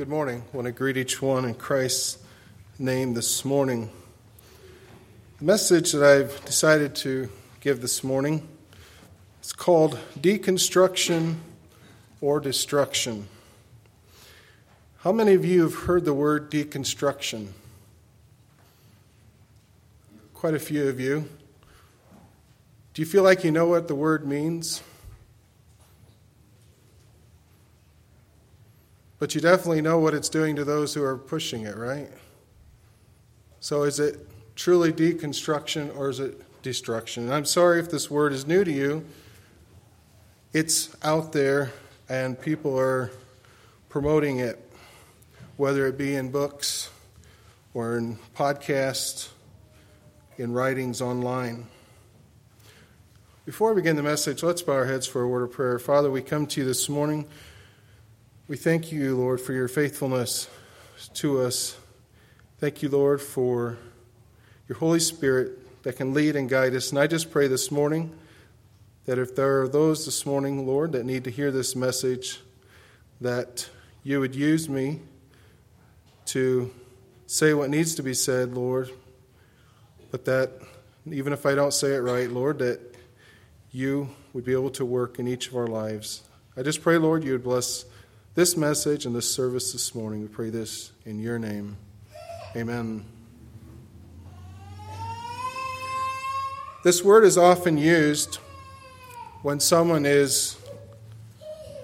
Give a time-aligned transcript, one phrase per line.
[0.00, 0.42] Good morning.
[0.50, 2.16] I want to greet each one in Christ's
[2.78, 3.90] name this morning.
[5.38, 7.28] The message that I've decided to
[7.60, 8.48] give this morning
[9.42, 11.34] is called Deconstruction
[12.22, 13.28] or Destruction.
[15.00, 17.48] How many of you have heard the word deconstruction?
[20.32, 21.28] Quite a few of you.
[22.94, 24.82] Do you feel like you know what the word means?
[29.20, 32.10] But you definitely know what it's doing to those who are pushing it, right?
[33.60, 34.26] So is it
[34.56, 37.24] truly deconstruction or is it destruction?
[37.24, 39.04] And I'm sorry if this word is new to you.
[40.54, 41.70] It's out there
[42.08, 43.12] and people are
[43.90, 44.58] promoting it,
[45.58, 46.88] whether it be in books
[47.74, 49.28] or in podcasts,
[50.38, 51.66] in writings online.
[53.44, 55.78] Before we begin the message, let's bow our heads for a word of prayer.
[55.78, 57.26] Father, we come to you this morning.
[58.50, 60.48] We thank you, Lord, for your faithfulness
[61.14, 61.78] to us.
[62.58, 63.78] Thank you, Lord, for
[64.66, 66.90] your Holy Spirit that can lead and guide us.
[66.90, 68.12] And I just pray this morning
[69.06, 72.40] that if there are those this morning, Lord, that need to hear this message,
[73.20, 73.70] that
[74.02, 74.98] you would use me
[76.24, 76.72] to
[77.28, 78.90] say what needs to be said, Lord,
[80.10, 80.54] but that
[81.08, 82.80] even if I don't say it right, Lord, that
[83.70, 86.24] you would be able to work in each of our lives.
[86.56, 87.84] I just pray, Lord, you would bless
[88.34, 90.22] this message and this service this morning.
[90.22, 91.76] We pray this in your name.
[92.54, 93.04] Amen.
[96.84, 98.36] This word is often used
[99.42, 100.56] when someone is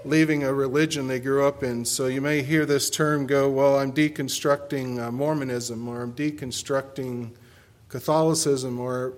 [0.04, 1.84] leaving a religion they grew up in.
[1.84, 7.32] So you may hear this term go, Well, I'm deconstructing uh, Mormonism, or I'm deconstructing
[7.88, 9.14] Catholicism, or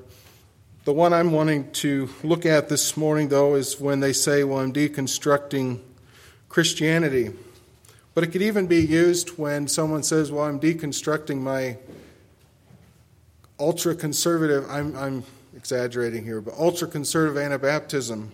[0.85, 4.61] the one I'm wanting to look at this morning, though, is when they say, Well,
[4.61, 5.81] I'm deconstructing
[6.49, 7.31] Christianity.
[8.15, 11.77] But it could even be used when someone says, Well, I'm deconstructing my
[13.61, 15.25] ultra conservative, I'm, I'm
[15.57, 18.29] exaggerating here, but ultra conservative Anabaptism.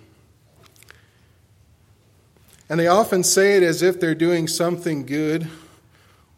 [2.69, 5.48] And they often say it as if they're doing something good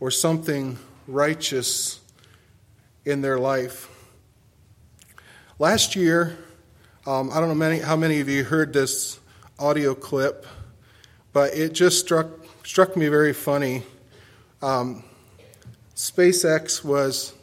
[0.01, 2.01] or something righteous
[3.05, 3.89] in their life.
[5.59, 6.37] Last year,
[7.07, 9.21] um, I don't know many, how many of you heard this
[9.59, 10.47] audio clip
[11.37, 12.29] but it just struck
[12.65, 13.83] struck me very funny.
[14.63, 15.05] Um,
[15.95, 17.35] SpaceX was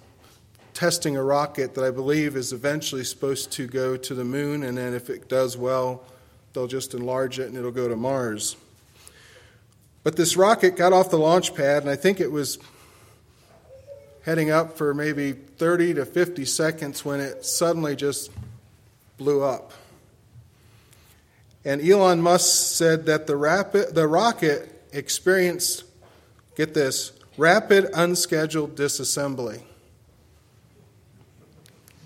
[0.74, 4.76] testing a rocket that I believe is eventually supposed to go to the moon, and
[4.76, 6.04] then if it does well,
[6.54, 8.56] they'll just enlarge it and it'll go to Mars.
[10.02, 12.58] But this rocket got off the launch pad, and I think it was
[14.24, 18.32] heading up for maybe 30 to 50 seconds when it suddenly just
[19.20, 19.72] blew up.
[21.66, 25.86] And Elon Musk said that the, rapid, the rocket experienced,
[26.56, 29.62] get this, rapid unscheduled disassembly.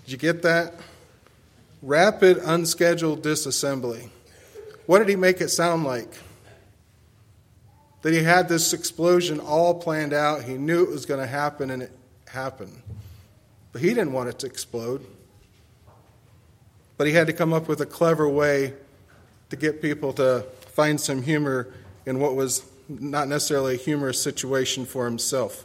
[0.04, 0.74] Did you get that?
[1.82, 4.10] Rapid unscheduled disassembly.
[4.86, 6.12] What did he make it sound like?
[8.02, 11.70] That he had this explosion all planned out, he knew it was going to happen,
[11.70, 11.92] and it
[12.28, 12.80] happened.
[13.72, 15.04] But he didn't want it to explode.
[16.96, 18.74] But he had to come up with a clever way
[19.50, 21.72] to get people to find some humor
[22.06, 25.64] in what was not necessarily a humorous situation for himself.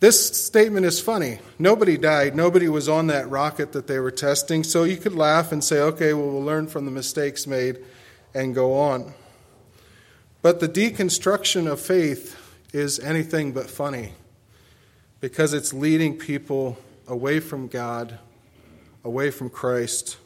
[0.00, 1.40] This statement is funny.
[1.58, 2.34] Nobody died.
[2.34, 4.64] Nobody was on that rocket that they were testing.
[4.64, 7.78] So you could laugh and say, okay, well, we'll learn from the mistakes made
[8.34, 9.12] and go on.
[10.40, 12.36] But the deconstruction of faith
[12.72, 14.14] is anything but funny
[15.20, 18.18] because it's leading people away from God,
[19.04, 20.16] away from Christ,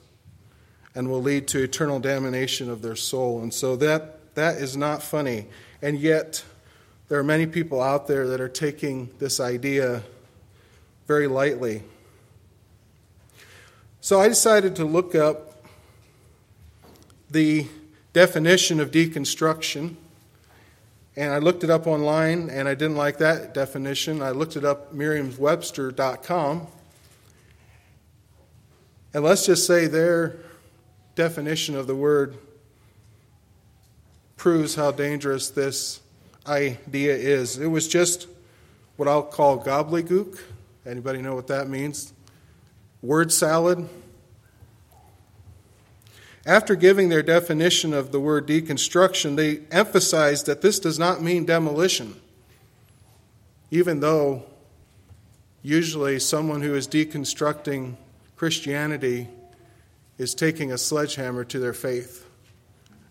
[0.95, 3.43] and will lead to eternal damnation of their soul.
[3.43, 5.47] And so that, that is not funny.
[5.83, 6.45] And yet,
[7.09, 10.03] there are many people out there that are taking this idea
[11.07, 11.83] very lightly.
[14.01, 15.65] So I decided to look up
[17.31, 17.67] the
[18.13, 19.97] definition of deconstruction.
[21.17, 24.21] And I looked it up online, and I didn't like that definition.
[24.23, 26.67] I looked it up merriam-webster.com.
[29.13, 30.37] And let's just say there
[31.15, 32.37] definition of the word
[34.37, 36.01] proves how dangerous this
[36.47, 37.59] idea is.
[37.59, 38.27] It was just
[38.97, 40.41] what I'll call gobbledygook.
[40.87, 42.13] Anybody know what that means?
[43.03, 43.89] Word salad.
[46.47, 51.47] After giving their definition of the word deconstruction, they emphasized that this does not mean
[51.47, 52.21] demolition,
[53.71, 54.43] even though
[55.63, 57.95] usually someone who is deconstructing
[58.37, 59.29] Christianity
[60.19, 62.27] is taking a sledgehammer to their faith.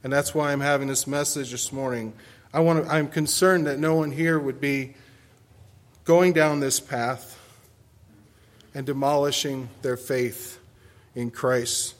[0.04, 2.14] And that's why I'm having this message this morning.
[2.54, 4.96] I want to, I'm concerned that no one here would be
[6.04, 7.40] going down this path
[8.74, 10.60] and demolishing their faith
[11.16, 11.96] in Christ.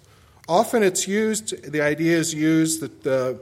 [0.48, 3.40] Often it's used, the idea is used that the,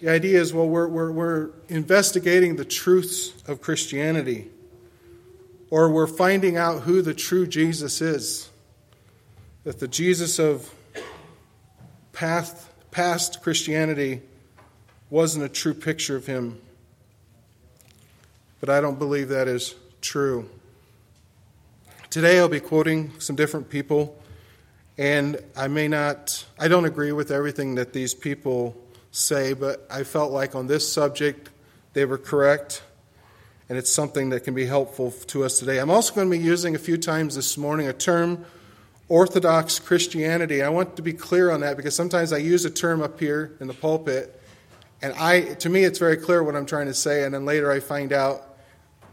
[0.00, 4.48] the idea is well, we're, we're, we're investigating the truths of Christianity,
[5.70, 8.48] or we're finding out who the true Jesus is.
[9.64, 10.72] That the Jesus of
[12.12, 12.56] past,
[12.90, 14.22] past Christianity
[15.10, 16.58] wasn't a true picture of him.
[18.60, 20.48] But I don't believe that is true.
[22.08, 24.18] Today I'll be quoting some different people,
[24.96, 28.74] and I may not, I don't agree with everything that these people
[29.12, 31.50] say, but I felt like on this subject
[31.92, 32.82] they were correct,
[33.68, 35.80] and it's something that can be helpful to us today.
[35.80, 38.46] I'm also going to be using a few times this morning a term
[39.10, 40.62] Orthodox Christianity.
[40.62, 43.56] I want to be clear on that because sometimes I use a term up here
[43.58, 44.40] in the pulpit,
[45.02, 47.72] and I, to me, it's very clear what I'm trying to say, and then later
[47.72, 48.56] I find out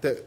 [0.01, 0.23] that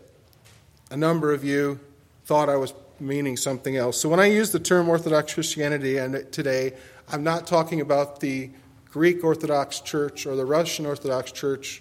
[0.90, 1.78] a number of you
[2.24, 3.98] thought I was meaning something else.
[3.98, 6.72] So when I use the term Orthodox Christianity and today,
[7.08, 8.50] I'm not talking about the
[8.90, 11.80] Greek Orthodox Church or the Russian Orthodox Church.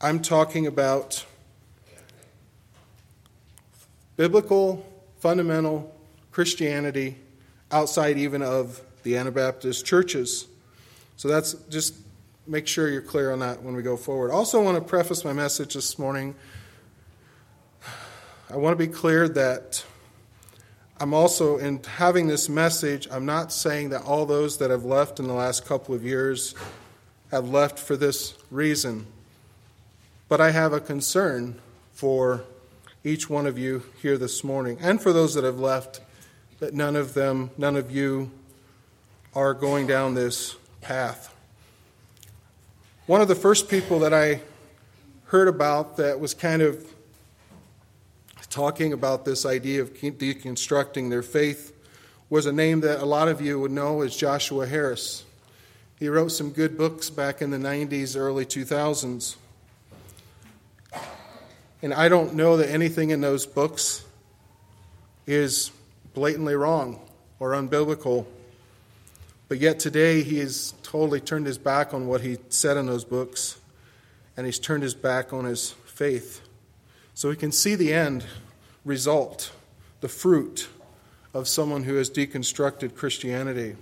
[0.00, 1.26] I'm talking about
[4.16, 4.86] biblical,
[5.18, 5.94] fundamental
[6.34, 7.16] Christianity
[7.70, 10.48] outside even of the Anabaptist churches.
[11.16, 11.94] So that's just
[12.44, 14.32] make sure you're clear on that when we go forward.
[14.32, 16.34] Also, I want to preface my message this morning.
[18.50, 19.84] I want to be clear that
[20.98, 25.20] I'm also, in having this message, I'm not saying that all those that have left
[25.20, 26.56] in the last couple of years
[27.30, 29.06] have left for this reason.
[30.28, 31.60] But I have a concern
[31.92, 32.42] for
[33.04, 36.00] each one of you here this morning and for those that have left
[36.64, 38.30] that none of them, none of you
[39.34, 41.36] are going down this path.
[43.04, 44.40] One of the first people that I
[45.24, 46.82] heard about that was kind of
[48.48, 51.76] talking about this idea of deconstructing their faith
[52.30, 55.22] was a name that a lot of you would know as Joshua Harris.
[55.98, 59.36] He wrote some good books back in the 90s, early 2000s.
[61.82, 64.02] And I don't know that anything in those books
[65.26, 65.70] is
[66.14, 67.00] blatantly wrong
[67.38, 68.24] or unbiblical.
[69.48, 73.04] But yet today he has totally turned his back on what he said in those
[73.04, 73.58] books,
[74.36, 76.40] and he's turned his back on his faith.
[77.12, 78.24] So we can see the end
[78.84, 79.52] result,
[80.00, 80.68] the fruit
[81.34, 83.76] of someone who has deconstructed Christianity.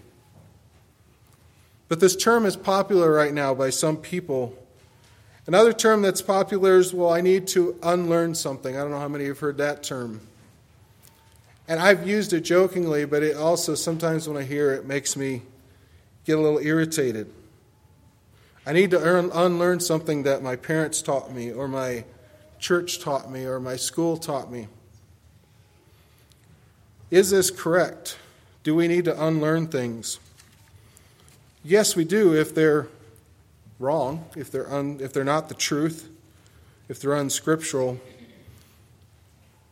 [1.89, 4.57] But this term is popular right now by some people.
[5.47, 8.77] Another term that's popular is, well, I need to unlearn something.
[8.77, 10.21] I don't know how many have heard that term.
[11.69, 15.43] And I've used it jokingly, but it also sometimes when I hear it makes me
[16.25, 17.33] get a little irritated.
[18.67, 22.05] I need to earn, unlearn something that my parents taught me, or my
[22.59, 24.69] church taught me, or my school taught me.
[27.11, 28.19] Is this correct?
[28.63, 30.21] Do we need to unlearn things?
[31.65, 32.89] Yes, we do if they're
[33.79, 36.09] wrong, if they're, un, if they're not the truth,
[36.89, 38.01] if they're unscriptural.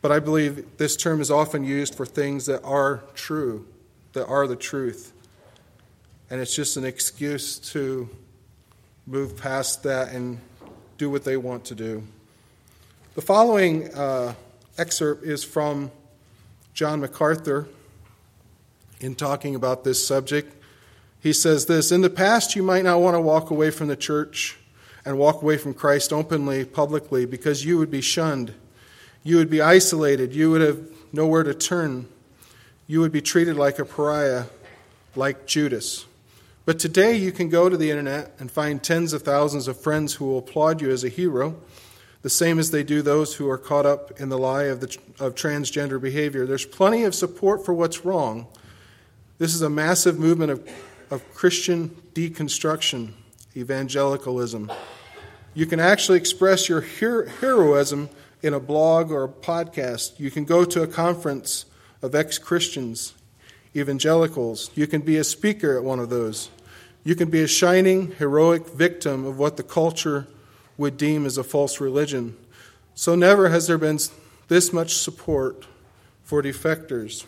[0.03, 3.67] But I believe this term is often used for things that are true,
[4.15, 5.13] that are the truth.
[6.31, 8.09] And it's just an excuse to
[9.07, 10.39] move past that and
[10.97, 12.03] do what they want to do.
[13.15, 14.35] The following uh,
[14.79, 15.91] excerpt is from
[16.73, 17.69] John MacArthur
[19.01, 20.55] in talking about this subject.
[21.21, 23.97] He says this In the past, you might not want to walk away from the
[23.97, 24.57] church
[25.05, 28.55] and walk away from Christ openly, publicly, because you would be shunned.
[29.23, 30.35] You would be isolated.
[30.35, 30.81] You would have
[31.13, 32.09] nowhere to turn.
[32.87, 34.45] You would be treated like a pariah,
[35.15, 36.07] like Judas.
[36.65, 40.15] But today you can go to the internet and find tens of thousands of friends
[40.15, 41.57] who will applaud you as a hero,
[42.23, 44.97] the same as they do those who are caught up in the lie of, the,
[45.19, 46.47] of transgender behavior.
[46.47, 48.47] There's plenty of support for what's wrong.
[49.39, 50.69] This is a massive movement of,
[51.11, 53.13] of Christian deconstruction,
[53.57, 54.71] evangelicalism.
[55.55, 58.11] You can actually express your hero- heroism
[58.43, 60.19] in a blog or a podcast.
[60.19, 61.67] You can go to a conference
[62.03, 63.15] of ex Christians,
[63.77, 64.71] evangelicals.
[64.75, 66.51] You can be a speaker at one of those.
[67.05, 70.27] You can be a shining, heroic victim of what the culture
[70.77, 72.37] would deem as a false religion.
[72.95, 73.99] So, never has there been
[74.49, 75.67] this much support
[76.25, 77.25] for defectors.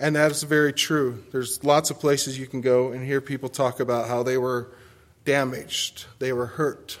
[0.00, 1.24] And that is very true.
[1.32, 4.68] There's lots of places you can go and hear people talk about how they were
[5.24, 6.98] damaged, they were hurt,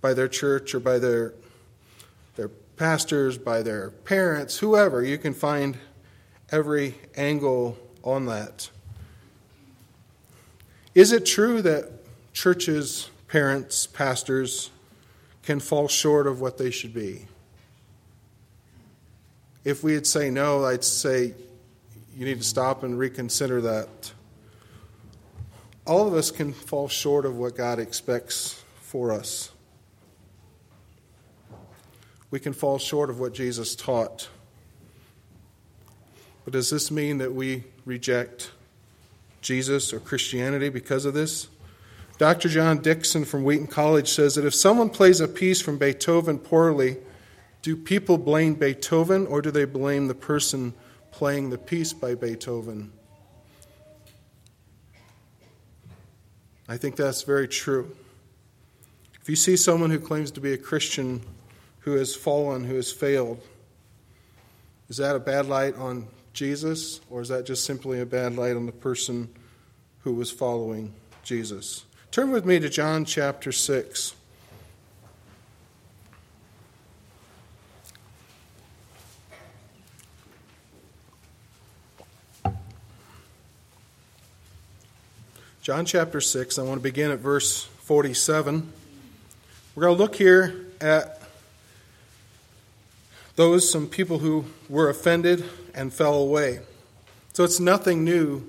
[0.00, 1.34] by their church or by their,
[2.36, 5.04] their pastors, by their parents, whoever.
[5.04, 5.76] You can find
[6.50, 8.70] every angle on that.
[10.94, 11.90] Is it true that
[12.32, 14.70] churches, parents, pastors
[15.44, 17.26] can fall short of what they should be?
[19.64, 21.34] If we'd say no, I'd say
[22.16, 24.12] you need to stop and reconsider that.
[25.86, 29.50] All of us can fall short of what God expects for us.
[32.30, 34.28] We can fall short of what Jesus taught.
[36.44, 38.50] But does this mean that we reject
[39.40, 41.48] Jesus or Christianity because of this?
[42.18, 42.48] Dr.
[42.48, 46.98] John Dickson from Wheaton College says that if someone plays a piece from Beethoven poorly,
[47.62, 50.74] do people blame Beethoven or do they blame the person
[51.10, 52.92] playing the piece by Beethoven?
[56.68, 57.96] I think that's very true.
[59.20, 61.22] If you see someone who claims to be a Christian
[61.80, 63.40] who has fallen, who has failed,
[64.88, 68.56] is that a bad light on Jesus, or is that just simply a bad light
[68.56, 69.28] on the person
[70.00, 71.84] who was following Jesus?
[72.10, 74.14] Turn with me to John chapter 6.
[85.62, 88.72] John chapter 6, I want to begin at verse 47.
[89.74, 91.19] We're going to look here at
[93.40, 95.42] those, some people who were offended
[95.74, 96.60] and fell away.
[97.32, 98.46] So it's nothing new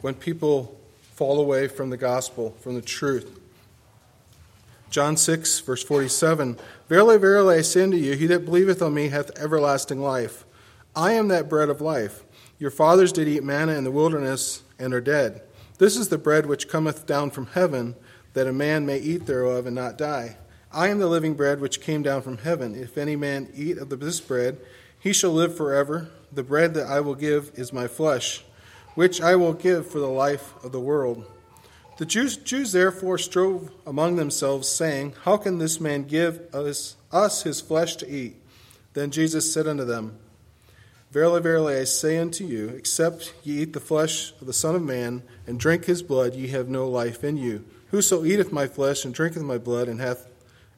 [0.00, 0.80] when people
[1.12, 3.38] fall away from the gospel, from the truth.
[4.88, 6.56] John 6, verse 47
[6.88, 10.46] Verily, verily, I say unto you, he that believeth on me hath everlasting life.
[10.96, 12.22] I am that bread of life.
[12.58, 15.42] Your fathers did eat manna in the wilderness and are dead.
[15.76, 17.94] This is the bread which cometh down from heaven,
[18.32, 20.38] that a man may eat thereof and not die.
[20.72, 22.76] I am the living bread which came down from heaven.
[22.76, 24.58] If any man eat of this bread,
[25.00, 26.10] he shall live forever.
[26.32, 28.44] The bread that I will give is my flesh,
[28.94, 31.26] which I will give for the life of the world.
[31.98, 37.42] The Jews, Jews therefore strove among themselves, saying, How can this man give us, us
[37.42, 38.36] his flesh to eat?
[38.94, 40.18] Then Jesus said unto them,
[41.10, 44.82] Verily, verily, I say unto you, except ye eat the flesh of the Son of
[44.82, 47.64] Man, and drink his blood, ye have no life in you.
[47.90, 50.29] Whoso eateth my flesh and drinketh my blood, and hath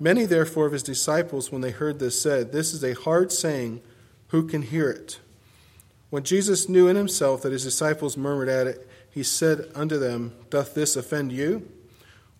[0.00, 3.80] Many therefore of his disciples, when they heard this, said, This is a hard saying,
[4.28, 5.20] who can hear it?
[6.10, 10.34] When Jesus knew in himself that his disciples murmured at it, he said unto them,
[10.50, 11.68] Doth this offend you?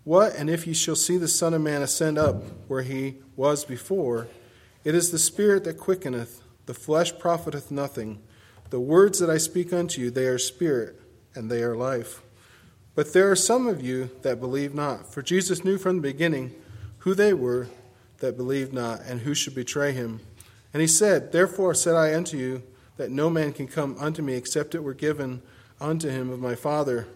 [0.05, 3.65] What, and if ye shall see the Son of Man ascend up where he was
[3.65, 4.29] before?
[4.85, 8.23] It is the Spirit that quickeneth the flesh profiteth nothing.
[8.71, 11.00] The words that I speak unto you, they are spirit,
[11.35, 12.21] and they are life.
[12.95, 15.12] But there are some of you that believe not.
[15.12, 16.55] For Jesus knew from the beginning
[16.99, 17.69] who they were
[18.19, 20.21] that believed not, and who should betray him.
[20.73, 22.62] And he said, Therefore said I unto you,
[22.97, 25.40] that no man can come unto me except it were given
[25.81, 27.07] unto him of my Father.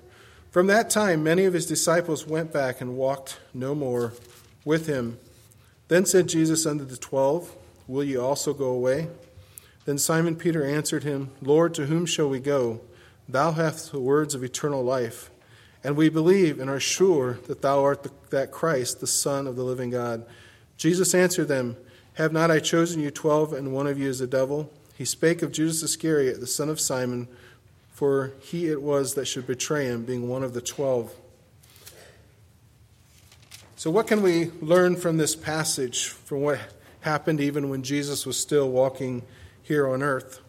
[0.51, 4.13] From that time, many of his disciples went back and walked no more
[4.65, 5.19] with him.
[5.89, 7.53] Then said Jesus unto the twelve,
[7.89, 9.09] Will ye also go away?
[9.85, 12.81] Then Simon Peter answered him, Lord, to whom shall we go?
[13.29, 15.32] Thou hast the words of eternal life.
[15.85, 19.57] And we believe and are sure that thou art the, that Christ, the Son of
[19.57, 20.25] the living God.
[20.77, 21.77] Jesus answered them,
[22.15, 24.71] Have not I chosen you twelve, and one of you is a devil?
[24.97, 27.27] He spake of Judas Iscariot, the son of Simon,
[27.93, 31.15] for he it was that should betray him, being one of the twelve.
[33.77, 36.61] So, what can we learn from this passage, from what
[37.01, 39.23] happened even when Jesus was still walking?
[39.63, 40.41] here on earth.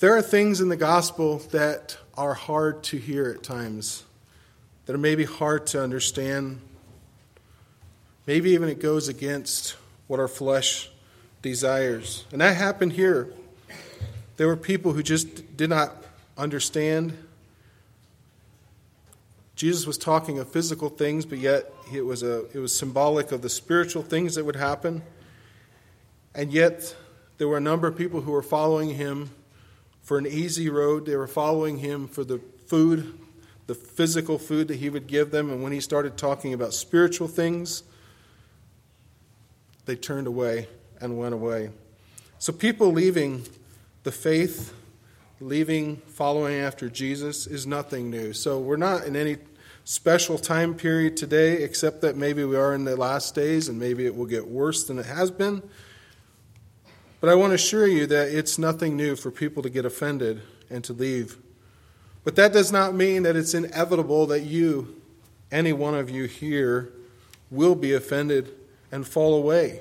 [0.00, 4.04] There are things in the gospel that are hard to hear at times,
[4.86, 6.60] that are maybe hard to understand.
[8.26, 10.90] Maybe even it goes against what our flesh
[11.42, 12.24] desires.
[12.32, 13.32] And that happened here.
[14.36, 15.94] There were people who just did not
[16.36, 17.16] understand.
[19.56, 23.42] Jesus was talking of physical things, but yet it was, a, it was symbolic of
[23.42, 25.02] the spiritual things that would happen.
[26.34, 26.96] And yet,
[27.38, 29.30] there were a number of people who were following him
[30.04, 31.06] for an easy road.
[31.06, 33.18] They were following him for the food,
[33.66, 35.50] the physical food that he would give them.
[35.50, 37.82] And when he started talking about spiritual things,
[39.86, 40.68] they turned away
[41.00, 41.70] and went away.
[42.38, 43.44] So, people leaving
[44.04, 44.74] the faith,
[45.40, 48.32] leaving, following after Jesus is nothing new.
[48.32, 49.38] So we're not in any
[49.84, 54.06] special time period today, except that maybe we are in the last days and maybe
[54.06, 55.62] it will get worse than it has been.
[57.24, 60.42] But I want to assure you that it's nothing new for people to get offended
[60.68, 61.38] and to leave.
[62.22, 65.00] But that does not mean that it's inevitable that you,
[65.50, 66.92] any one of you here,
[67.50, 68.52] will be offended
[68.92, 69.80] and fall away.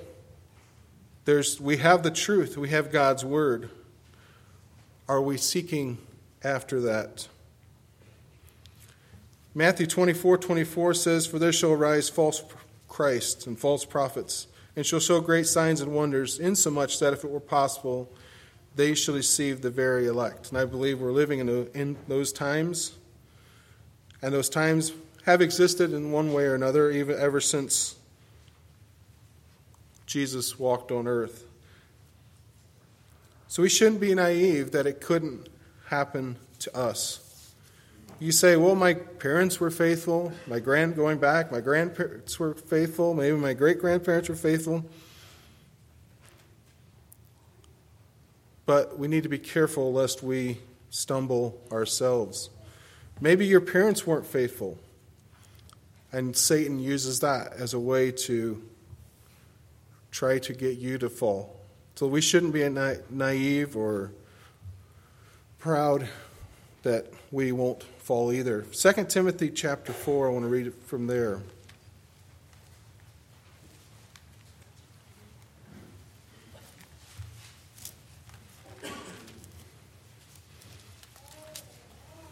[1.26, 3.70] There's, we have the truth, we have God's word.
[5.10, 5.98] Are we seeking
[6.46, 7.28] after that?
[9.54, 12.42] Matthew 24 24 says, For there shall arise false
[12.88, 17.30] Christs and false prophets, and shall show great signs and wonders, insomuch that if it
[17.30, 18.10] were possible,
[18.76, 20.50] they shall deceive the very elect.
[20.50, 22.94] And I believe we're living in, a, in those times,
[24.22, 24.92] and those times
[25.26, 27.96] have existed in one way or another, even ever since
[30.06, 31.46] Jesus walked on earth.
[33.48, 35.48] So we shouldn't be naive that it couldn't
[35.86, 37.23] happen to us.
[38.20, 43.14] You say, well, my parents were faithful, my grand going back, my grandparents were faithful,
[43.14, 44.86] maybe my great grandparents were faithful.
[48.66, 52.50] But we need to be careful lest we stumble ourselves.
[53.20, 54.78] Maybe your parents weren't faithful,
[56.12, 58.62] and Satan uses that as a way to
[60.12, 61.60] try to get you to fall.
[61.96, 64.12] So we shouldn't be na- naive or
[65.60, 66.08] proud
[66.84, 68.64] that we won't fall either.
[68.64, 71.40] 2 Timothy chapter 4, I want to read it from there.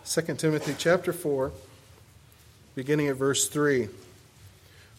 [0.04, 1.54] Second Timothy chapter 4,
[2.76, 3.88] beginning at verse 3.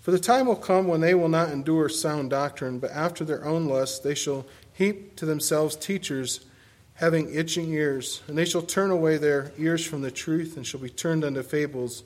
[0.01, 3.45] For the time will come when they will not endure sound doctrine, but after their
[3.45, 6.47] own lusts they shall heap to themselves teachers
[6.95, 10.81] having itching ears, and they shall turn away their ears from the truth and shall
[10.81, 12.05] be turned unto fables.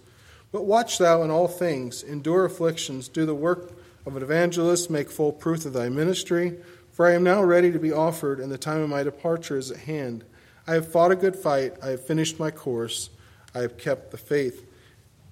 [0.53, 3.73] But watch thou in all things, endure afflictions, do the work
[4.07, 6.57] of an evangelist, make full proof of thy ministry.
[6.93, 9.71] For I am now ready to be offered, and the time of my departure is
[9.71, 10.25] at hand.
[10.67, 13.11] I have fought a good fight, I have finished my course,
[13.55, 14.67] I have kept the faith.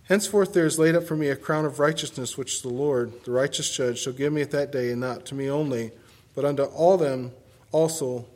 [0.04, 3.30] Henceforth there is laid up for me a crown of righteousness, which the Lord, the
[3.30, 5.92] righteous judge, shall give me at that day, and not to me only,
[6.34, 7.32] but unto all them
[7.72, 8.26] also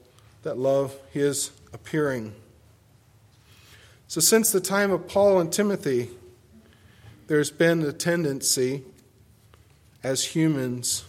[0.48, 2.34] that love his appearing.
[4.06, 6.08] So, since the time of Paul and Timothy,
[7.26, 8.82] there's been a tendency
[10.02, 11.04] as humans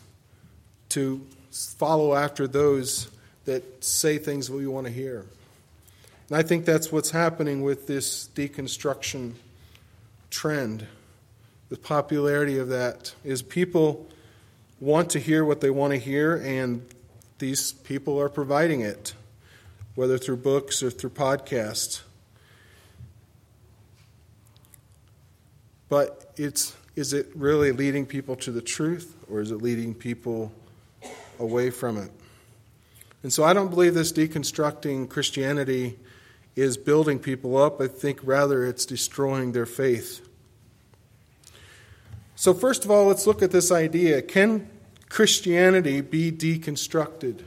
[0.90, 3.10] to follow after those
[3.46, 5.26] that say things we want to hear.
[6.28, 9.36] And I think that's what's happening with this deconstruction
[10.30, 10.86] trend.
[11.70, 14.06] The popularity of that is people
[14.82, 16.86] want to hear what they want to hear, and
[17.38, 19.14] these people are providing it,
[19.96, 22.02] whether through books or through podcasts.
[25.90, 30.52] But it's is it really leading people to the truth or is it leading people
[31.40, 32.12] away from it?
[33.24, 35.98] And so I don't believe this deconstructing Christianity
[36.56, 37.80] is building people up.
[37.80, 40.28] I think rather it's destroying their faith.
[42.36, 44.22] So, first of all, let's look at this idea.
[44.22, 44.70] Can
[45.10, 47.44] Christianity be deconstructed?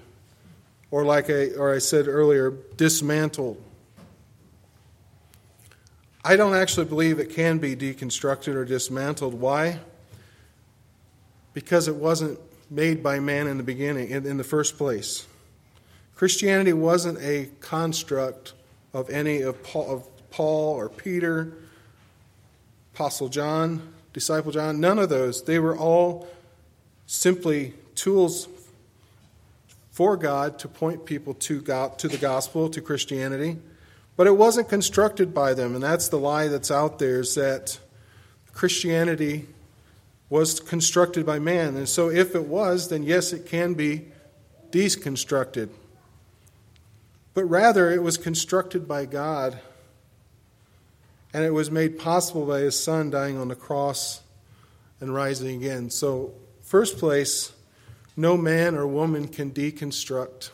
[0.92, 3.60] Or, like I, or I said earlier, dismantled?
[6.22, 9.34] I don't actually believe it can be deconstructed or dismantled.
[9.34, 9.80] Why?
[11.54, 12.38] Because it wasn't
[12.70, 15.26] made by man in the beginning, in, in the first place.
[16.14, 18.52] Christianity wasn't a construct
[18.92, 21.54] of any of Paul, of Paul or Peter,
[22.94, 25.42] Apostle John, disciple John, none of those.
[25.42, 26.28] They were all
[27.06, 28.46] simply tools
[30.02, 33.56] for God to point people to God, to the gospel, to Christianity.
[34.16, 37.78] But it wasn't constructed by them, and that's the lie that's out there is that
[38.52, 39.46] Christianity
[40.28, 41.76] was constructed by man.
[41.76, 44.06] And so if it was, then yes, it can be
[44.72, 45.68] deconstructed.
[47.32, 49.60] But rather, it was constructed by God,
[51.32, 54.20] and it was made possible by His Son dying on the cross
[54.98, 55.90] and rising again.
[55.90, 57.52] So, first place,
[58.16, 60.50] no man or woman can deconstruct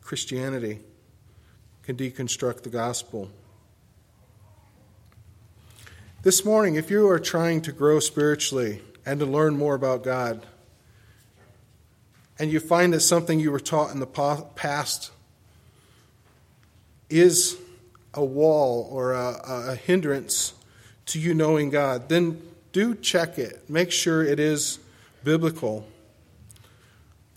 [0.00, 0.80] Christianity,
[1.82, 3.30] can deconstruct the gospel.
[6.22, 10.44] This morning, if you are trying to grow spiritually and to learn more about God,
[12.38, 15.10] and you find that something you were taught in the past
[17.10, 17.56] is
[18.14, 20.54] a wall or a, a hindrance
[21.06, 22.40] to you knowing God, then
[22.72, 23.68] do check it.
[23.68, 24.78] Make sure it is
[25.24, 25.86] biblical.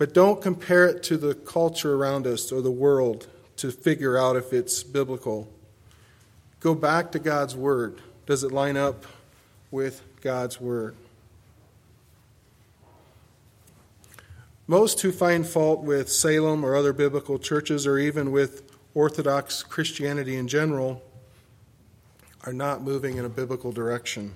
[0.01, 4.35] But don't compare it to the culture around us or the world to figure out
[4.35, 5.47] if it's biblical.
[6.59, 8.01] Go back to God's Word.
[8.25, 9.05] Does it line up
[9.69, 10.95] with God's Word?
[14.65, 18.63] Most who find fault with Salem or other biblical churches, or even with
[18.95, 21.03] Orthodox Christianity in general,
[22.43, 24.33] are not moving in a biblical direction.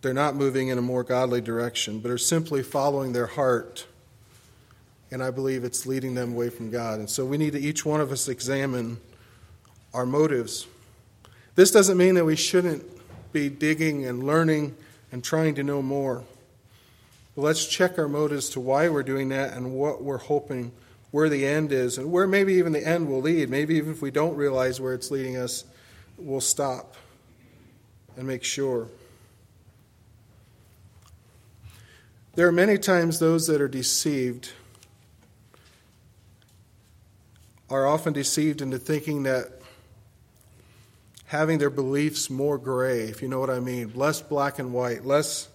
[0.00, 3.86] They're not moving in a more godly direction, but are simply following their heart.
[5.12, 6.98] And I believe it's leading them away from God.
[6.98, 8.96] And so we need to each one of us examine
[9.92, 10.66] our motives.
[11.54, 12.82] This doesn't mean that we shouldn't
[13.30, 14.74] be digging and learning
[15.12, 16.24] and trying to know more.
[17.36, 20.72] But let's check our motives to why we're doing that and what we're hoping,
[21.10, 23.50] where the end is, and where maybe even the end will lead.
[23.50, 25.64] Maybe even if we don't realize where it's leading us,
[26.16, 26.94] we'll stop
[28.16, 28.88] and make sure.
[32.34, 34.52] There are many times those that are deceived
[37.72, 39.50] are often deceived into thinking that
[41.24, 45.06] having their beliefs more gray, if you know what I mean, less black and white,
[45.06, 45.48] less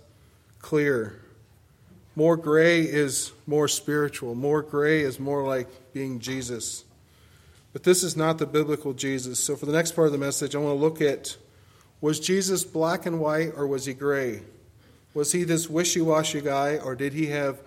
[0.60, 1.22] clear.
[2.16, 4.34] More gray is more spiritual.
[4.34, 6.84] More gray is more like being Jesus.
[7.72, 9.40] But this is not the biblical Jesus.
[9.40, 11.38] So, for the next part of the message, I want to look at
[12.02, 14.42] was Jesus black and white or was he gray?
[15.14, 17.60] Was he this wishy washy guy, or did he have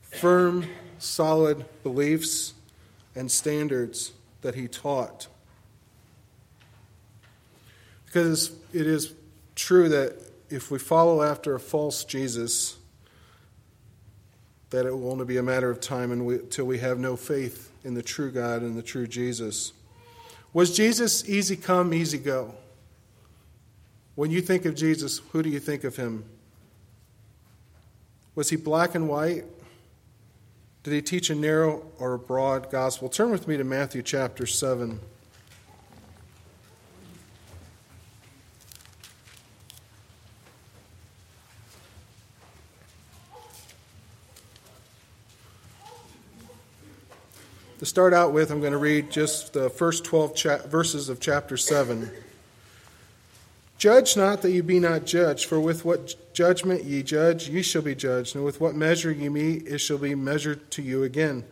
[0.00, 0.66] firm,
[0.98, 2.54] solid beliefs
[3.20, 5.28] and standards that he taught?
[8.06, 9.12] Because it is
[9.54, 10.16] true that
[10.48, 12.78] if we follow after a false Jesus,
[14.70, 17.92] that it will only be a matter of time until we have no faith in
[17.92, 19.74] the true God and the true Jesus.
[20.54, 22.54] Was Jesus easy come, easy go?
[24.14, 26.24] When you think of Jesus, who do you think of him?
[28.34, 29.44] Was he black and white?
[30.82, 33.10] Did he teach a narrow or a broad gospel?
[33.10, 34.98] Turn with me to Matthew chapter 7.
[47.78, 51.20] To start out with, I'm going to read just the first 12 cha- verses of
[51.20, 52.10] chapter 7.
[53.80, 57.80] Judge not that ye be not judged, for with what judgment ye judge, ye shall
[57.80, 61.42] be judged, and with what measure ye mete, it shall be measured to you again.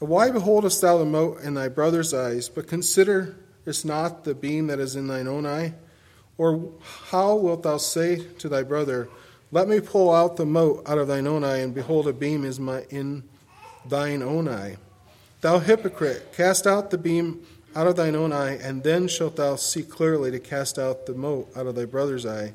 [0.00, 4.68] And why beholdest thou the mote in thy brother's eyes, but considerest not the beam
[4.68, 5.74] that is in thine own eye?
[6.38, 6.72] Or
[7.10, 9.10] how wilt thou say to thy brother,
[9.52, 12.46] Let me pull out the mote out of thine own eye, and behold, a beam
[12.46, 13.24] is my, in
[13.86, 14.78] thine own eye?
[15.42, 17.44] Thou hypocrite, cast out the beam
[17.74, 21.14] out of thine own eye, and then shalt thou see clearly to cast out the
[21.14, 22.54] mote out of thy brother's eye.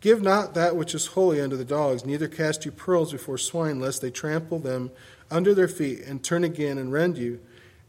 [0.00, 3.80] Give not that which is holy unto the dogs, neither cast you pearls before swine,
[3.80, 4.90] lest they trample them
[5.30, 7.40] under their feet, and turn again and rend you.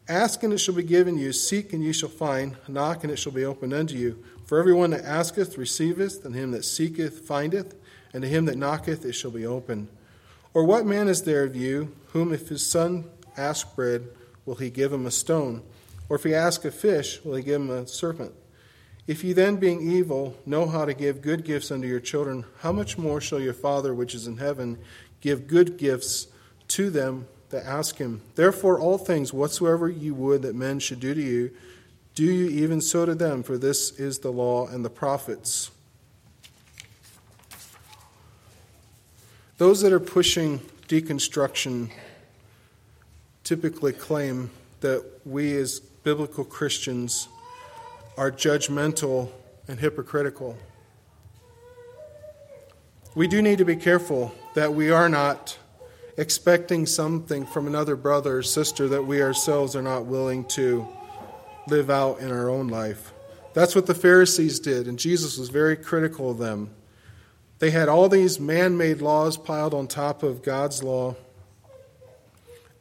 [0.10, 1.32] Ask, and it shall be given you.
[1.32, 2.58] Seek, and ye shall find.
[2.68, 4.22] Knock, and it shall be opened unto you.
[4.46, 7.76] For everyone that asketh receiveth, and him that seeketh findeth,
[8.14, 9.88] and to him that knocketh it shall be opened.
[10.54, 13.06] Or what man is there of you, whom if his son
[13.38, 14.10] ask bread,
[14.46, 15.64] will he give him a stone?
[16.12, 18.34] Or if he ask a fish, will he give him a serpent?
[19.08, 22.74] If ye then, being evil, know how to give good gifts unto your children, how
[22.74, 24.78] much more shall your Father which is in heaven
[25.22, 26.28] give good gifts
[26.68, 28.22] to them that ask him?
[28.36, 31.50] Therefore, all things whatsoever ye would that men should do to you,
[32.14, 35.72] do you even so to them, for this is the law and the prophets.
[39.60, 41.90] Those that are pushing deconstruction
[43.46, 44.50] typically claim
[44.82, 47.28] that we as biblical Christians
[48.18, 49.30] are judgmental
[49.68, 50.58] and hypocritical.
[53.14, 55.58] We do need to be careful that we are not
[56.18, 60.88] expecting something from another brother or sister that we ourselves are not willing to
[61.68, 63.14] live out in our own life.
[63.54, 66.74] That's what the Pharisees did, and Jesus was very critical of them.
[67.60, 71.16] They had all these man made laws piled on top of God's law,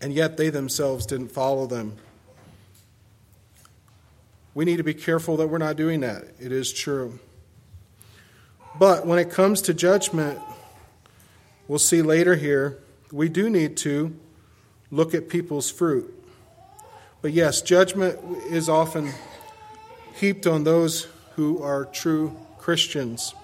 [0.01, 1.97] and yet they themselves didn't follow them.
[4.61, 6.23] We need to be careful that we're not doing that.
[6.39, 7.19] It is true.
[8.79, 10.39] But when it comes to judgment,
[11.67, 12.79] we'll see later here,
[13.11, 14.15] we do need to
[14.91, 16.13] look at people's fruit.
[17.23, 18.19] But yes, judgment
[18.51, 19.15] is often
[20.15, 23.35] heaped on those who are true Christians.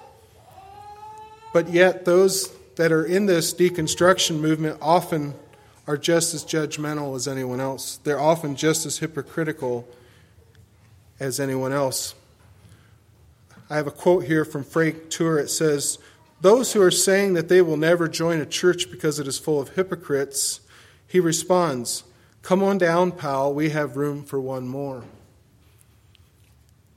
[1.55, 5.33] But yet, those that are in this deconstruction movement often
[5.87, 8.01] are just as judgmental as anyone else.
[8.05, 9.89] They're often just as hypocritical
[11.19, 12.15] as anyone else.
[13.69, 15.45] I have a quote here from Frank Turek.
[15.45, 15.99] It says,
[16.41, 19.61] Those who are saying that they will never join a church because it is full
[19.61, 20.61] of hypocrites,
[21.07, 22.05] he responds,
[22.43, 23.53] Come on down, pal.
[23.53, 25.03] We have room for one more.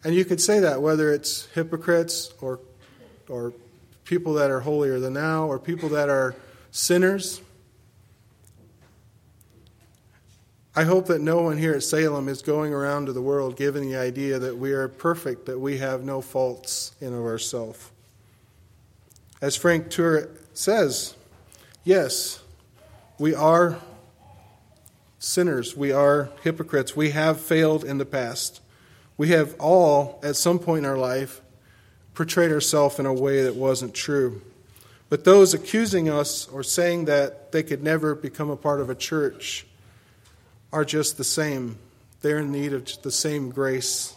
[0.03, 2.59] And you could say that whether it's hypocrites or,
[3.27, 3.53] or
[4.05, 6.35] people that are holier than thou or people that are
[6.71, 7.41] sinners.
[10.79, 13.89] I hope that no one here at Salem is going around to the world giving
[13.89, 17.91] the idea that we are perfect, that we have no faults in of ourselves.
[19.41, 21.15] As Frank Turek says,
[21.83, 22.41] yes,
[23.17, 23.77] we are
[25.17, 28.61] sinners, we are hypocrites, we have failed in the past.
[29.17, 31.41] We have all, at some point in our life,
[32.13, 34.41] portrayed ourselves in a way that wasn't true.
[35.09, 38.95] But those accusing us or saying that they could never become a part of a
[38.95, 39.65] church
[40.71, 41.77] are just the same.
[42.21, 44.15] They're in need of the same grace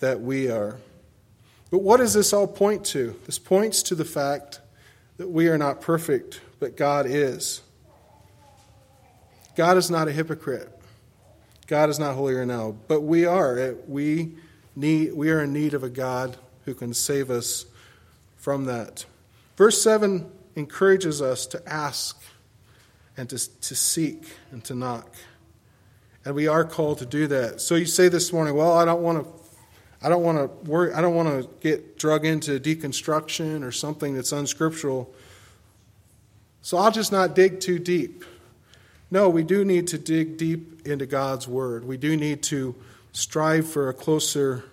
[0.00, 0.78] that we are.
[1.70, 3.18] But what does this all point to?
[3.24, 4.60] This points to the fact
[5.16, 7.62] that we are not perfect, but God is.
[9.56, 10.68] God is not a hypocrite.
[11.66, 13.74] God is not holier now, but we are.
[13.86, 14.34] We
[14.74, 17.66] need we are in need of a God who can save us
[18.36, 19.04] from that.
[19.56, 22.20] Verse 7 encourages us to ask
[23.16, 25.14] and to, to seek and to knock.
[26.24, 27.60] And we are called to do that.
[27.60, 29.42] So you say this morning, well, I don't want to
[30.04, 34.14] I don't want to worry I don't want to get drug into deconstruction or something
[34.14, 35.12] that's unscriptural.
[36.60, 38.24] So I'll just not dig too deep.
[39.10, 41.84] No, we do need to dig deep into God's word.
[41.84, 42.74] We do need to
[43.12, 44.64] strive for a closer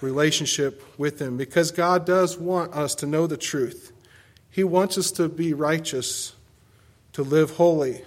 [0.00, 3.92] relationship with him because God does want us to know the truth.
[4.50, 6.34] He wants us to be righteous,
[7.12, 8.02] to live holy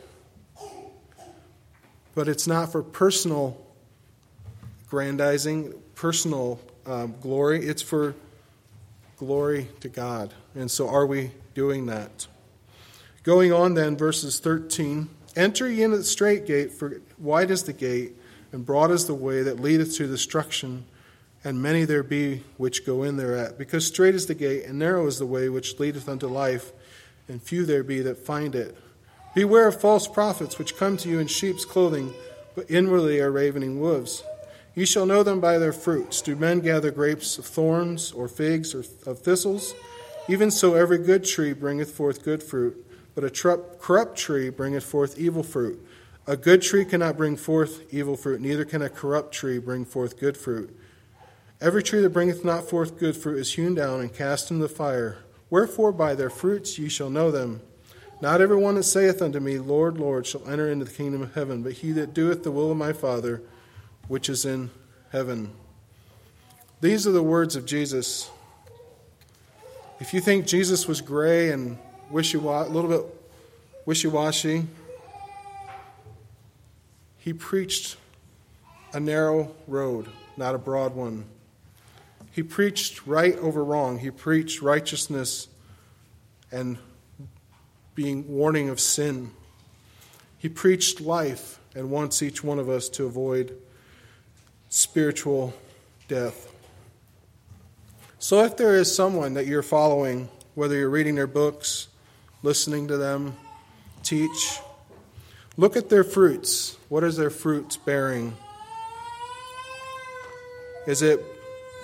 [2.18, 3.56] but it's not for personal
[4.90, 7.64] grandizing, personal um, glory.
[7.64, 8.16] It's for
[9.18, 10.34] glory to God.
[10.56, 12.26] And so, are we doing that?
[13.22, 17.62] Going on then, verses 13 Enter ye in at the strait gate, for wide is
[17.62, 18.14] the gate,
[18.52, 20.86] and broad is the way that leadeth to destruction,
[21.44, 23.60] and many there be which go in thereat.
[23.60, 26.72] Because strait is the gate, and narrow is the way which leadeth unto life,
[27.28, 28.76] and few there be that find it.
[29.38, 32.12] Beware of false prophets which come to you in sheep's clothing,
[32.56, 34.24] but inwardly are ravening wolves.
[34.74, 36.24] You shall know them by their fruits.
[36.24, 39.76] Do men gather grapes of thorns, or figs or of thistles?
[40.28, 43.30] Even so, every good tree bringeth forth good fruit, but a
[43.78, 45.88] corrupt tree bringeth forth evil fruit.
[46.26, 50.20] A good tree cannot bring forth evil fruit, neither can a corrupt tree bring forth
[50.20, 50.76] good fruit.
[51.62, 54.74] Every tree that bringeth not forth good fruit is hewn down and cast into the
[54.74, 55.20] fire.
[55.52, 57.62] Wherefore, by their fruits ye shall know them.
[58.20, 61.36] Not every one that saith unto me, Lord, Lord, shall enter into the kingdom of
[61.36, 63.44] heaven, but he that doeth the will of my Father,
[64.08, 64.72] which is in
[65.12, 65.52] heaven.
[66.82, 68.30] These are the words of Jesus.
[70.00, 71.78] If you think Jesus was gray and
[72.10, 73.06] wishy-washy, a little bit
[73.86, 74.66] wishy-washy,
[77.20, 77.98] he preached
[78.94, 81.26] a narrow road, not a broad one.
[82.32, 84.00] He preached right over wrong.
[84.00, 85.48] He preached righteousness
[86.52, 86.78] and
[87.98, 89.32] being warning of sin.
[90.38, 93.58] He preached life and wants each one of us to avoid
[94.70, 95.52] spiritual
[96.08, 96.54] death.
[98.20, 101.88] So, if there is someone that you're following, whether you're reading their books,
[102.44, 103.36] listening to them
[104.04, 104.60] teach,
[105.58, 106.78] look at their fruits.
[106.90, 108.38] What is their fruits bearing?
[110.86, 111.20] Is it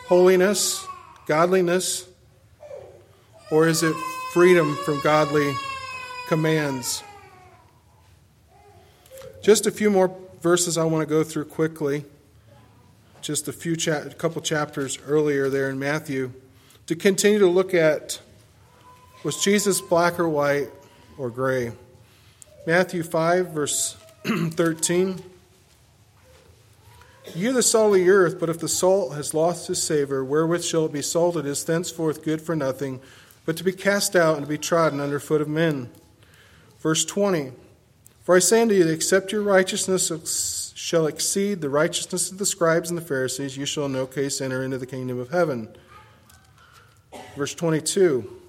[0.06, 0.86] holiness,
[1.26, 2.08] godliness,
[3.50, 3.96] or is it
[4.32, 5.56] freedom from godly
[6.28, 7.04] commands.
[9.42, 12.06] Just a few more verses I want to go through quickly.
[13.22, 16.32] Just a few cha- couple chapters earlier there in Matthew
[16.88, 18.20] to continue to look at
[19.24, 20.70] was Jesus black or white
[21.18, 21.72] or gray?
[22.68, 25.24] Matthew 5 verse 13
[27.34, 30.26] Ye are the salt of the earth, but if the salt has lost its savor,
[30.26, 33.00] wherewith shall it be salted, is thenceforth good for nothing,
[33.46, 35.90] but to be cast out and to be trodden under foot of men.
[36.84, 37.54] Verse 20
[38.22, 42.90] For I say unto you except your righteousness shall exceed the righteousness of the scribes
[42.90, 45.70] and the Pharisees, you shall in no case enter into the kingdom of heaven.
[47.36, 48.42] Verse 22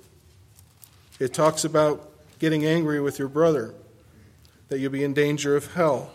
[1.21, 3.73] it talks about getting angry with your brother,
[4.69, 6.11] that you'll be in danger of hell.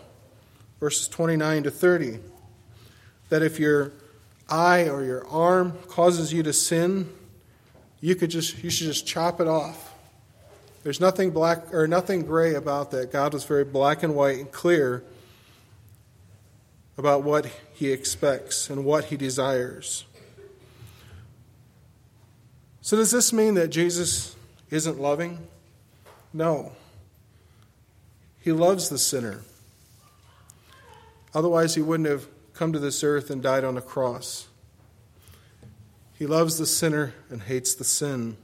[0.78, 2.20] Verses 29 to 30
[3.30, 3.92] that if your
[4.48, 7.08] eye or your arm causes you to sin,
[8.00, 9.89] you could just you should just chop it off
[10.82, 13.12] there's nothing black or nothing gray about that.
[13.12, 15.04] God was very black and white and clear
[16.96, 20.04] about what he expects and what he desires.
[22.82, 24.36] So, does this mean that Jesus
[24.70, 25.38] isn't loving?
[26.32, 26.72] No.
[28.40, 29.42] He loves the sinner.
[31.34, 34.48] Otherwise, he wouldn't have come to this earth and died on a cross.
[36.18, 38.36] He loves the sinner and hates the sin.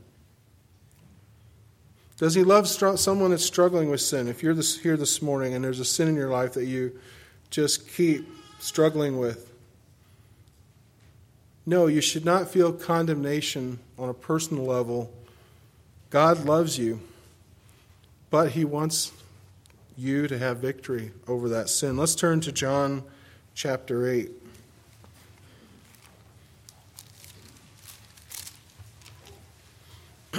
[2.18, 4.26] Does he love someone that's struggling with sin?
[4.26, 6.98] If you're this, here this morning and there's a sin in your life that you
[7.50, 8.26] just keep
[8.59, 9.52] struggling with,
[11.66, 15.12] no, you should not feel condemnation on a personal level.
[16.09, 17.00] God loves you,
[18.31, 19.12] but he wants
[19.96, 21.96] you to have victory over that sin.
[21.96, 23.02] Let's turn to John
[23.55, 24.31] chapter 8.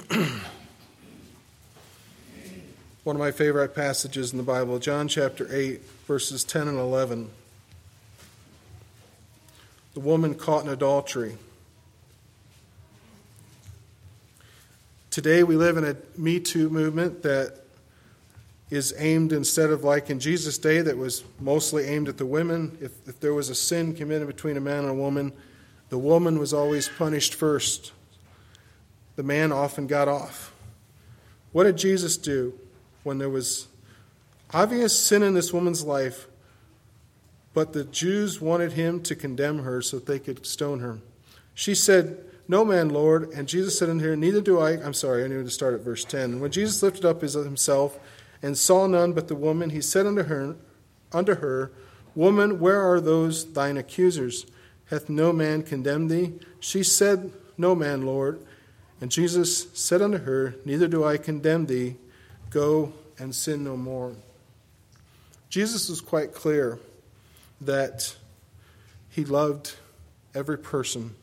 [3.07, 7.29] One of my favorite passages in the Bible, John chapter 8, verses 10 and 11.
[9.93, 11.37] The woman caught in adultery.
[15.09, 17.61] Today we live in a Me Too movement that
[18.69, 22.77] is aimed instead of like in Jesus' day that was mostly aimed at the women.
[22.81, 25.31] If, if there was a sin committed between a man and a woman,
[25.87, 27.93] the woman was always punished first.
[29.15, 30.53] The man often got off.
[31.53, 32.53] What did Jesus do
[33.07, 33.67] when there was
[34.53, 36.27] obvious sin in this woman's life,
[37.53, 40.99] but the Jews wanted him to condemn her so they could stone her?
[41.55, 43.31] She said, No man, Lord.
[43.31, 44.73] And Jesus said unto her, Neither do I.
[44.73, 46.39] I'm sorry, I need to start at verse 10.
[46.39, 47.97] When Jesus lifted up his, himself,
[48.43, 50.55] and saw none but the woman, he said unto her,
[51.11, 51.71] unto her,
[52.13, 54.45] Woman, where are those thine accusers?
[54.91, 56.33] Hath no man condemned thee?
[56.59, 58.39] She said, No man, Lord.
[58.99, 61.95] And Jesus said unto her, Neither do I condemn thee.
[62.49, 64.13] Go and sin no more.
[65.49, 66.79] Jesus was quite clear
[67.61, 68.15] that
[69.09, 69.73] he loved
[70.35, 71.15] every person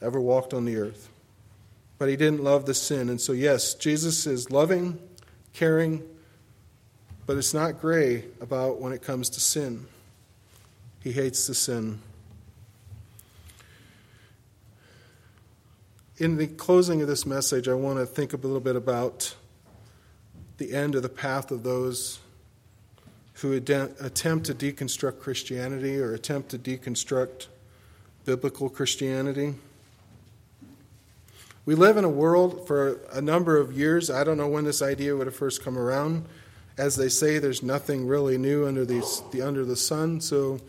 [0.00, 1.08] ever walked on the earth.
[1.98, 3.08] But he didn't love the sin.
[3.08, 4.98] And so, yes, Jesus is loving
[5.52, 6.02] caring,
[7.26, 9.86] but it's not gray about when it comes to sin.
[11.02, 12.00] He hates the sin.
[16.18, 19.34] In the closing of this message, I want to think a little bit about
[20.58, 22.20] the end of the path of those
[23.34, 27.46] who attempt to deconstruct Christianity or attempt to deconstruct
[28.24, 29.54] biblical Christianity.
[31.64, 34.10] We live in a world for a number of years.
[34.10, 36.24] I don't know when this idea would have first come around.
[36.76, 40.20] As they say, there's nothing really new under the, the under the sun.
[40.20, 40.60] So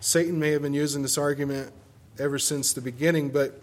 [0.00, 1.72] Satan may have been using this argument
[2.18, 3.60] ever since the beginning, but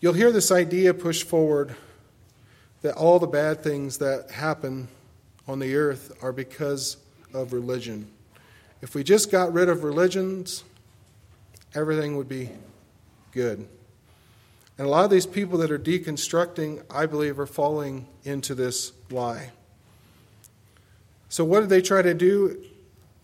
[0.00, 1.74] you'll hear this idea pushed forward
[2.86, 4.86] that all the bad things that happen
[5.48, 6.98] on the earth are because
[7.34, 8.06] of religion.
[8.80, 10.62] If we just got rid of religions,
[11.74, 12.50] everything would be
[13.32, 13.66] good.
[14.78, 18.92] And a lot of these people that are deconstructing, I believe, are falling into this
[19.10, 19.50] lie.
[21.28, 22.62] So, what did they try to do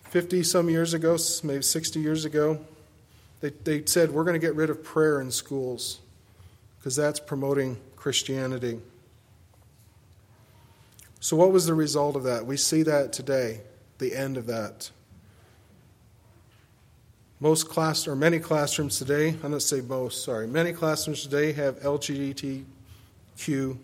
[0.09, 2.59] 50 some years ago, maybe 60 years ago?
[3.41, 6.01] They, they said, We're going to get rid of prayer in schools
[6.81, 8.81] because that's promoting Christianity.
[11.23, 12.47] So, what was the result of that?
[12.47, 13.61] We see that today,
[13.99, 14.91] the end of that.
[17.39, 21.53] Most class or many classrooms today, I'm going to say most, sorry, many classrooms today
[21.53, 23.79] have LGBTQ,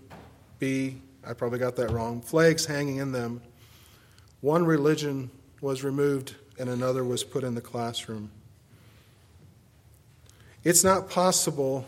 [0.59, 3.41] B, I probably got that wrong, flags hanging in them.
[4.41, 8.33] One religion was removed and another was put in the classroom.
[10.65, 11.87] It's not possible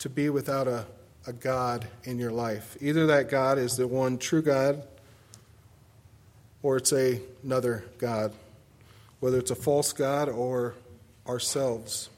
[0.00, 0.84] to be without a,
[1.26, 2.76] a God in your life.
[2.80, 4.82] Either that God is the one true God
[6.62, 8.32] or it's a, another God
[9.20, 10.74] whether it's a false God or
[11.26, 12.08] ourselves.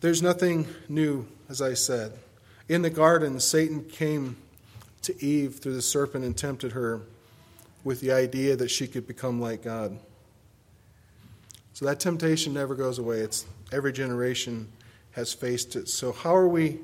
[0.00, 2.12] There's nothing new, as I said.
[2.68, 4.36] In the garden, Satan came
[5.02, 7.00] to Eve through the serpent and tempted her
[7.84, 9.96] with the idea that she could become like God.
[11.72, 13.18] So that temptation never goes away.
[13.18, 14.68] It's every generation
[15.12, 15.88] has faced it.
[15.88, 16.80] So how are we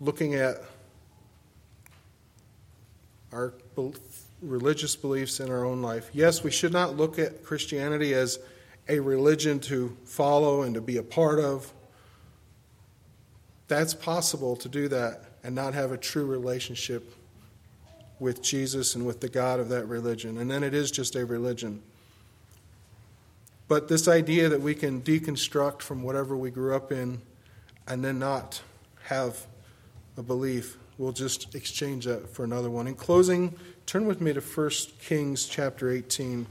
[0.00, 0.62] looking at
[3.32, 3.52] our
[4.40, 6.10] religious beliefs in our own life.
[6.12, 8.38] Yes, we should not look at Christianity as
[8.88, 11.72] a religion to follow and to be a part of.
[13.66, 17.12] That's possible to do that and not have a true relationship
[18.18, 20.38] with Jesus and with the God of that religion.
[20.38, 21.82] And then it is just a religion.
[23.68, 27.20] But this idea that we can deconstruct from whatever we grew up in
[27.86, 28.62] and then not
[29.04, 29.46] have
[30.16, 32.88] a belief We'll just exchange that for another one.
[32.88, 33.56] In closing,
[33.86, 36.44] turn with me to 1 Kings chapter 18.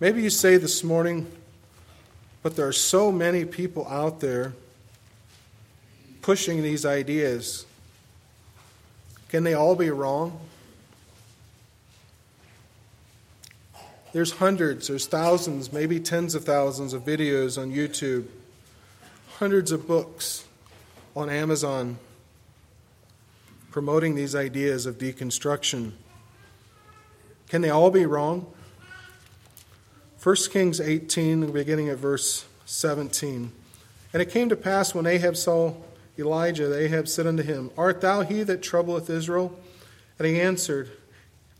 [0.00, 1.30] Maybe you say this morning,
[2.42, 4.54] but there are so many people out there
[6.22, 7.66] pushing these ideas.
[9.28, 10.40] Can they all be wrong?
[14.12, 18.26] There's hundreds, there's thousands, maybe tens of thousands of videos on YouTube,
[19.38, 20.44] hundreds of books
[21.14, 21.98] on Amazon
[23.70, 25.92] promoting these ideas of deconstruction.
[27.48, 28.46] Can they all be wrong?
[30.22, 33.52] 1 Kings 18, beginning at verse 17.
[34.12, 35.74] And it came to pass when Ahab saw
[36.18, 39.56] Elijah, that Ahab said unto him, Art thou he that troubleth Israel?
[40.18, 40.90] And he answered,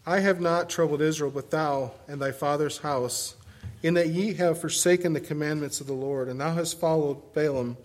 [0.09, 3.37] I have not troubled Israel, but thou and thy father's house,
[3.83, 7.77] in that ye have forsaken the commandments of the Lord, and thou hast followed Baalim.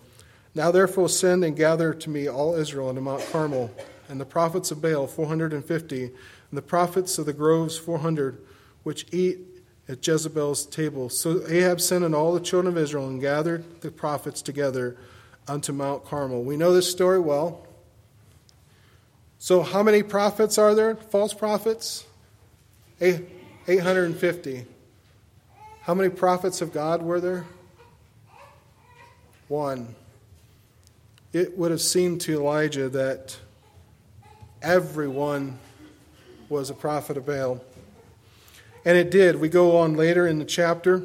[0.55, 3.71] Now therefore send and gather to me all Israel unto Mount Carmel,
[4.07, 6.13] and the prophets of Baal four hundred and fifty, and
[6.53, 8.37] the prophets of the groves four hundred,
[8.83, 9.39] which eat
[9.89, 11.09] at Jezebel's table.
[11.09, 14.95] So Ahab sent unto all the children of Israel and gathered the prophets together
[15.45, 16.41] unto Mount Carmel.
[16.41, 17.67] We know this story well.
[19.39, 20.95] So, how many prophets are there?
[20.95, 22.05] False prophets?
[23.03, 24.65] 850.
[25.81, 27.45] How many prophets of God were there?
[29.49, 29.95] One.
[31.33, 33.37] It would have seemed to Elijah that
[34.61, 35.59] everyone
[36.47, 37.61] was a prophet of Baal.
[38.85, 39.37] And it did.
[39.37, 41.03] We go on later in the chapter.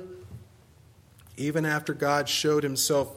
[1.37, 3.17] Even after God showed himself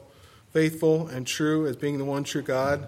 [0.51, 2.87] faithful and true as being the one true God,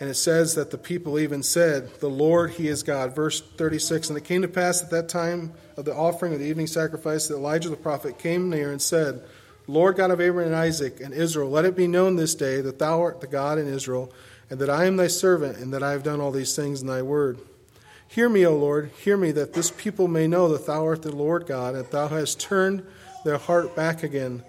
[0.00, 3.14] and it says that the people even said, The Lord, He is God.
[3.14, 6.46] Verse 36 And it came to pass at that time of the offering of the
[6.46, 9.22] evening sacrifice that Elijah the prophet came near and said,
[9.68, 12.78] Lord God of Abraham and Isaac and Israel, let it be known this day that
[12.78, 14.12] thou art the God in Israel,
[14.50, 16.88] and that I am thy servant, and that I have done all these things in
[16.88, 17.38] thy word.
[18.08, 21.14] Hear me, O Lord, hear me, that this people may know that thou art the
[21.14, 22.84] Lord God, and that thou hast turned
[23.24, 24.42] their heart back again.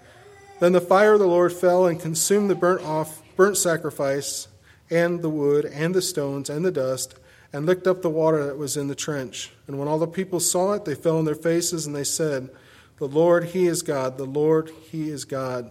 [0.58, 4.48] Then the fire of the Lord fell and consumed the burnt off burnt sacrifice
[4.94, 7.16] and the wood and the stones and the dust,
[7.52, 9.50] and licked up the water that was in the trench.
[9.66, 12.50] And when all the people saw it, they fell on their faces, and they said,
[12.98, 15.70] The Lord, He is God, the Lord, He is God.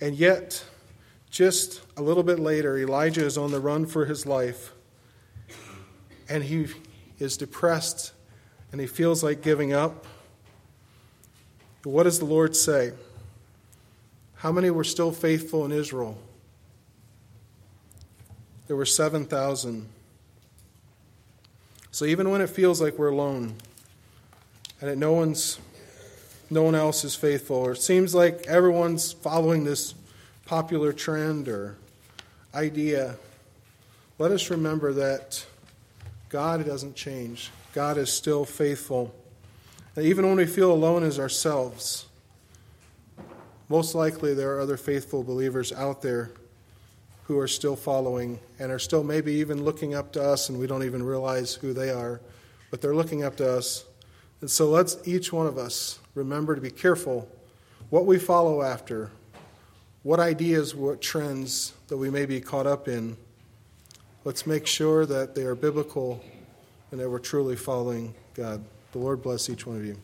[0.00, 0.64] And yet,
[1.30, 4.72] just a little bit later, Elijah is on the run for his life,
[6.28, 6.66] and he
[7.18, 8.12] is depressed,
[8.72, 10.04] and he feels like giving up.
[11.82, 12.92] But what does the Lord say?
[14.42, 16.18] How many were still faithful in Israel?
[18.66, 19.88] There were 7,000.
[21.92, 23.54] So even when it feels like we're alone
[24.80, 25.60] and that no one's
[26.50, 29.94] no one else is faithful or it seems like everyone's following this
[30.44, 31.76] popular trend or
[32.52, 33.14] idea,
[34.18, 35.46] let us remember that
[36.30, 37.52] God doesn't change.
[37.74, 39.14] God is still faithful.
[39.94, 42.06] And even when we feel alone as ourselves,
[43.72, 46.30] most likely there are other faithful believers out there
[47.24, 50.66] who are still following and are still maybe even looking up to us and we
[50.66, 52.20] don't even realize who they are,
[52.70, 53.86] but they're looking up to us.
[54.42, 57.26] And so let's each one of us remember to be careful
[57.88, 59.10] what we follow after,
[60.02, 63.16] what ideas, what trends that we may be caught up in.
[64.26, 66.22] Let's make sure that they are biblical
[66.90, 68.62] and that we're truly following God.
[68.92, 69.96] The Lord bless each one of you.